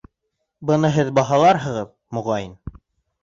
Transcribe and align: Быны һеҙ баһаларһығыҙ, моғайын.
Быны 0.69 0.89
һеҙ 0.95 1.11
баһаларһығыҙ, 1.19 1.91
моғайын. 2.19 2.57